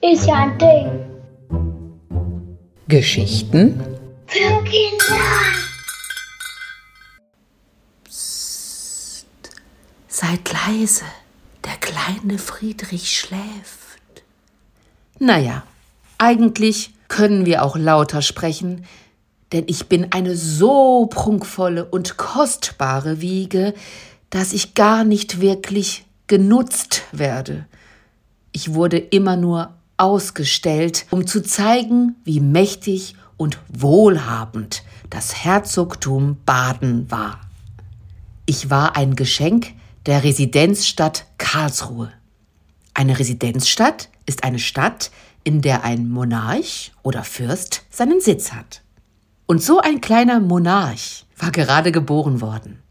Ist 0.00 0.26
ja 0.26 0.34
ein 0.34 0.58
Ding. 0.58 0.88
Geschichten 2.86 3.82
Für 4.26 4.62
Kinder. 4.62 5.24
Seid 10.06 10.52
leise, 10.52 11.04
der 11.64 11.76
kleine 11.80 12.38
Friedrich 12.38 13.18
schläft. 13.18 14.22
Naja, 15.18 15.64
eigentlich 16.16 16.92
können 17.08 17.44
wir 17.44 17.64
auch 17.64 17.76
lauter 17.76 18.22
sprechen, 18.22 18.86
denn 19.52 19.64
ich 19.66 19.88
bin 19.88 20.12
eine 20.12 20.36
so 20.36 21.06
prunkvolle 21.06 21.84
und 21.84 22.16
kostbare 22.16 23.20
Wiege, 23.20 23.74
dass 24.30 24.52
ich 24.52 24.74
gar 24.74 25.04
nicht 25.04 25.40
wirklich 25.40 26.06
genutzt 26.26 27.02
werde. 27.12 27.66
Ich 28.52 28.74
wurde 28.74 28.98
immer 28.98 29.36
nur 29.36 29.74
ausgestellt, 29.96 31.06
um 31.10 31.26
zu 31.26 31.42
zeigen, 31.42 32.16
wie 32.24 32.40
mächtig 32.40 33.14
und 33.36 33.58
wohlhabend 33.68 34.82
das 35.10 35.44
Herzogtum 35.44 36.36
Baden 36.44 37.10
war. 37.10 37.40
Ich 38.46 38.70
war 38.70 38.96
ein 38.96 39.16
Geschenk 39.16 39.74
der 40.06 40.24
Residenzstadt 40.24 41.26
Karlsruhe. 41.38 42.12
Eine 42.94 43.18
Residenzstadt 43.18 44.08
ist 44.26 44.44
eine 44.44 44.58
Stadt, 44.58 45.10
in 45.44 45.62
der 45.62 45.84
ein 45.84 46.08
Monarch 46.08 46.92
oder 47.02 47.24
Fürst 47.24 47.84
seinen 47.90 48.20
Sitz 48.20 48.52
hat. 48.52 48.82
Und 49.46 49.62
so 49.62 49.80
ein 49.80 50.00
kleiner 50.00 50.40
Monarch 50.40 51.24
war 51.38 51.50
gerade 51.50 51.92
geboren 51.92 52.40
worden. 52.40 52.82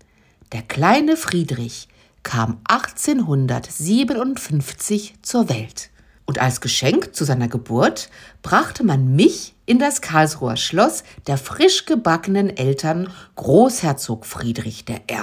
Der 0.54 0.62
kleine 0.62 1.18
Friedrich 1.18 1.90
kam 2.24 2.62
1857 2.70 5.16
zur 5.22 5.50
Welt. 5.50 5.90
Und 6.26 6.40
als 6.40 6.62
Geschenk 6.62 7.14
zu 7.14 7.26
seiner 7.26 7.50
Geburt 7.50 8.10
brachte 8.44 8.86
man 8.86 9.14
mich 9.16 9.56
in 9.66 9.80
das 9.80 10.00
Karlsruher 10.02 10.56
Schloss 10.56 11.04
der 11.28 11.38
frisch 11.38 11.86
gebackenen 11.86 12.56
Eltern 12.56 13.12
Großherzog 13.36 14.26
Friedrich 14.26 14.86
I. 14.90 15.18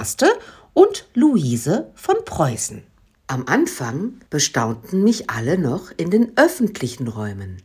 und 0.74 1.06
Luise 1.14 1.90
von 1.94 2.16
Preußen. 2.24 2.82
Am 3.26 3.46
Anfang 3.46 4.20
bestaunten 4.28 5.02
mich 5.04 5.30
alle 5.30 5.56
noch 5.58 5.90
in 5.96 6.10
den 6.10 6.32
öffentlichen 6.36 7.08
Räumen. 7.08 7.62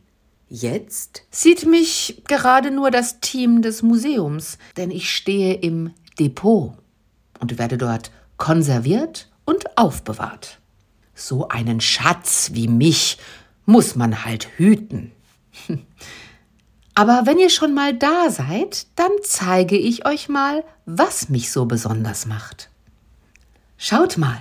Jetzt 0.48 1.24
sieht 1.30 1.66
mich 1.66 2.22
gerade 2.26 2.70
nur 2.70 2.90
das 2.90 3.20
Team 3.20 3.60
des 3.60 3.82
Museums, 3.82 4.56
denn 4.78 4.90
ich 4.90 5.14
stehe 5.14 5.52
im 5.54 5.92
Depot 6.18 6.79
und 7.40 7.58
werde 7.58 7.78
dort 7.78 8.10
konserviert 8.36 9.28
und 9.44 9.76
aufbewahrt. 9.76 10.58
So 11.14 11.48
einen 11.48 11.80
Schatz 11.80 12.50
wie 12.54 12.68
mich 12.68 13.18
muss 13.66 13.96
man 13.96 14.24
halt 14.24 14.48
hüten. 14.56 15.12
Aber 16.94 17.22
wenn 17.24 17.38
ihr 17.38 17.50
schon 17.50 17.74
mal 17.74 17.94
da 17.94 18.30
seid, 18.30 18.86
dann 18.96 19.10
zeige 19.22 19.76
ich 19.76 20.06
euch 20.06 20.28
mal, 20.28 20.64
was 20.86 21.28
mich 21.28 21.50
so 21.50 21.64
besonders 21.64 22.26
macht. 22.26 22.68
Schaut 23.78 24.18
mal, 24.18 24.40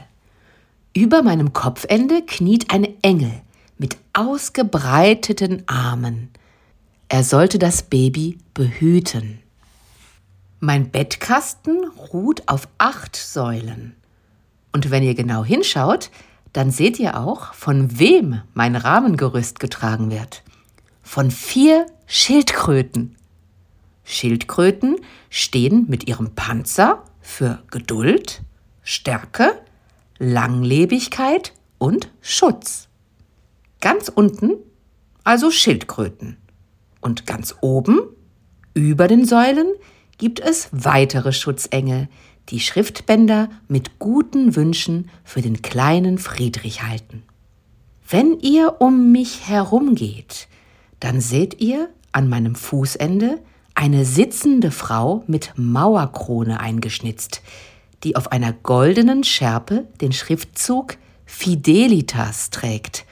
über 0.93 1.21
meinem 1.21 1.53
Kopfende 1.53 2.21
kniet 2.25 2.71
ein 2.73 2.87
Engel 3.01 3.31
mit 3.77 3.95
ausgebreiteten 4.13 5.63
Armen. 5.67 6.29
Er 7.07 7.23
sollte 7.23 7.59
das 7.59 7.83
Baby 7.83 8.37
behüten. 8.53 9.39
Mein 10.59 10.91
Bettkasten 10.91 11.85
ruht 12.13 12.43
auf 12.47 12.67
acht 12.77 13.15
Säulen. 13.15 13.95
Und 14.73 14.91
wenn 14.91 15.03
ihr 15.03 15.15
genau 15.15 15.43
hinschaut, 15.43 16.11
dann 16.53 16.71
seht 16.71 16.99
ihr 16.99 17.17
auch, 17.17 17.53
von 17.53 17.99
wem 17.99 18.41
mein 18.53 18.75
Rahmengerüst 18.75 19.59
getragen 19.59 20.11
wird. 20.11 20.43
Von 21.01 21.31
vier 21.31 21.85
Schildkröten. 22.07 23.15
Schildkröten 24.03 24.97
stehen 25.29 25.85
mit 25.87 26.07
ihrem 26.07 26.35
Panzer 26.35 27.03
für 27.21 27.63
Geduld, 27.71 28.41
Stärke, 28.83 29.61
Langlebigkeit 30.17 31.53
und 31.77 32.11
Schutz. 32.21 32.89
Ganz 33.79 34.09
unten 34.09 34.55
also 35.23 35.51
Schildkröten. 35.51 36.37
Und 37.01 37.27
ganz 37.27 37.55
oben, 37.61 37.99
über 38.73 39.07
den 39.07 39.25
Säulen, 39.25 39.67
gibt 40.19 40.39
es 40.39 40.69
weitere 40.71 41.33
Schutzengel, 41.33 42.07
die 42.49 42.59
Schriftbänder 42.59 43.49
mit 43.67 43.97
guten 43.97 44.55
Wünschen 44.55 45.09
für 45.23 45.41
den 45.41 45.63
kleinen 45.63 46.19
Friedrich 46.19 46.83
halten. 46.83 47.23
Wenn 48.07 48.39
ihr 48.39 48.75
um 48.79 49.11
mich 49.11 49.47
herumgeht, 49.47 50.47
dann 50.99 51.21
seht 51.21 51.61
ihr 51.61 51.89
an 52.11 52.27
meinem 52.27 52.55
Fußende 52.55 53.39
eine 53.75 54.03
sitzende 54.03 54.71
Frau 54.71 55.23
mit 55.27 55.53
Mauerkrone 55.55 56.59
eingeschnitzt, 56.59 57.41
die 58.03 58.15
auf 58.15 58.31
einer 58.31 58.51
goldenen 58.51 59.23
Schärpe 59.23 59.87
den 60.01 60.11
Schriftzug 60.11 60.97
Fidelitas 61.25 62.49
trägt. 62.49 63.05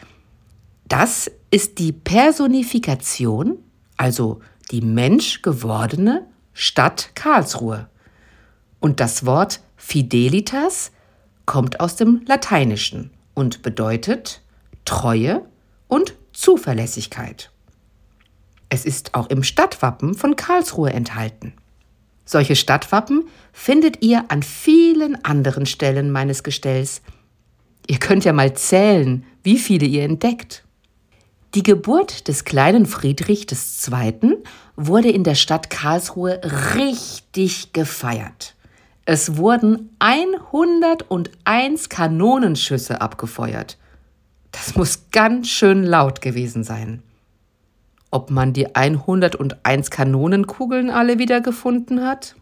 Das 0.88 1.32
ist 1.52 1.80
die 1.80 1.92
Personifikation, 1.92 3.60
also 3.98 4.40
die 4.72 4.82
menschgewordene 4.82 6.26
Stadt 6.60 7.12
Karlsruhe. 7.14 7.88
Und 8.80 9.00
das 9.00 9.28
Wort 9.28 9.60
Fidelitas 9.76 10.92
kommt 11.46 11.80
aus 11.80 11.98
dem 11.98 12.24
Lateinischen 12.26 13.12
und 13.36 13.62
bedeutet 13.62 14.42
Treue 14.84 15.46
und 15.88 16.16
Zuverlässigkeit. 16.34 17.52
Es 18.70 18.86
ist 18.86 19.14
auch 19.14 19.30
im 19.30 19.44
Stadtwappen 19.44 20.16
von 20.16 20.36
Karlsruhe 20.36 20.92
enthalten. 20.92 21.54
Solche 22.26 22.56
Stadtwappen 22.56 23.26
findet 23.54 24.04
ihr 24.04 24.26
an 24.30 24.42
vielen 24.42 25.24
anderen 25.24 25.68
Stellen 25.68 26.10
meines 26.10 26.42
Gestells. 26.42 27.04
Ihr 27.86 28.00
könnt 28.00 28.26
ja 28.26 28.34
mal 28.34 28.56
zählen, 28.56 29.24
wie 29.44 29.60
viele 29.60 29.86
ihr 29.86 30.04
entdeckt. 30.04 30.64
Die 31.54 31.64
Geburt 31.64 32.28
des 32.28 32.46
kleinen 32.46 32.88
Friedrich 32.88 33.46
II. 33.52 34.38
Wurde 34.78 35.10
in 35.10 35.26
der 35.26 35.36
Stadt 35.36 35.70
Karlsruhe 35.70 36.40
richtig 36.76 37.74
gefeiert. 37.74 38.56
Es 39.06 39.38
wurden 39.38 39.90
101 40.00 41.90
Kanonenschüsse 41.90 43.02
abgefeuert. 43.02 43.78
Das 44.52 44.76
muss 44.76 45.10
ganz 45.12 45.50
schön 45.50 45.84
laut 45.84 46.22
gewesen 46.22 46.64
sein. 46.64 47.02
Ob 48.12 48.32
man 48.32 48.54
die 48.54 48.76
101 48.76 49.90
Kanonenkugeln 49.92 50.90
alle 50.90 51.20
wiedergefunden 51.20 52.06
hat? 52.06 52.36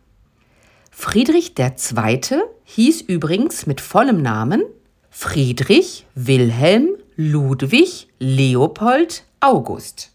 Friedrich 0.91 1.53
II. 1.57 2.21
hieß 2.63 3.01
übrigens 3.01 3.65
mit 3.65 3.81
vollem 3.81 4.21
Namen 4.21 4.63
Friedrich 5.09 6.05
Wilhelm 6.15 6.89
Ludwig 7.15 8.07
Leopold 8.19 9.23
August. 9.39 10.14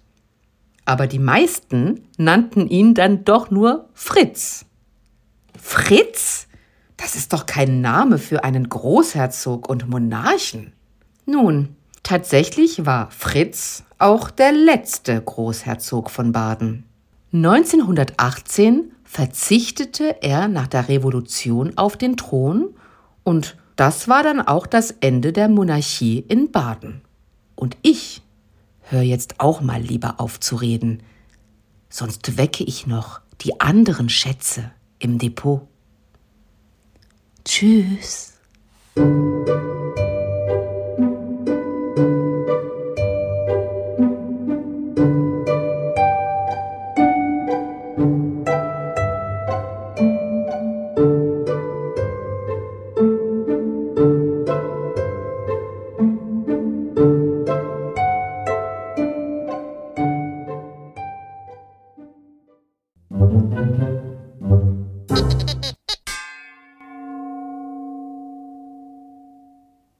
Aber 0.84 1.06
die 1.06 1.18
meisten 1.18 2.06
nannten 2.16 2.66
ihn 2.68 2.94
dann 2.94 3.24
doch 3.24 3.50
nur 3.50 3.88
Fritz. 3.94 4.66
Fritz? 5.60 6.48
Das 6.96 7.16
ist 7.16 7.32
doch 7.32 7.46
kein 7.46 7.80
Name 7.80 8.18
für 8.18 8.44
einen 8.44 8.68
Großherzog 8.68 9.68
und 9.68 9.88
Monarchen. 9.88 10.72
Nun, 11.24 11.76
tatsächlich 12.02 12.84
war 12.84 13.10
Fritz 13.10 13.84
auch 13.98 14.30
der 14.30 14.52
letzte 14.52 15.20
Großherzog 15.20 16.10
von 16.10 16.32
Baden. 16.32 16.84
1918 17.32 18.92
verzichtete 19.04 20.22
er 20.22 20.48
nach 20.48 20.66
der 20.66 20.88
Revolution 20.88 21.76
auf 21.76 21.97
den 21.97 22.16
Thron 22.16 22.74
und 23.22 23.56
das 23.76 24.08
war 24.08 24.22
dann 24.22 24.41
auch 24.41 24.66
das 24.66 24.91
Ende 25.00 25.32
der 25.32 25.48
Monarchie 25.48 26.24
in 26.28 26.50
Baden. 26.50 27.03
Und 27.54 27.77
ich 27.82 28.22
höre 28.91 29.03
jetzt 29.03 29.41
auch 29.41 29.60
mal 29.60 29.81
lieber 29.81 30.21
auf 30.21 30.41
zu 30.41 30.57
reden, 30.57 31.03
sonst 31.89 32.37
wecke 32.37 32.65
ich 32.65 32.87
noch 32.87 33.21
die 33.41 33.60
anderen 33.60 34.09
Schätze 34.09 34.71
im 34.98 35.19
Depot. 35.19 35.63
Tschüss. 37.45 38.34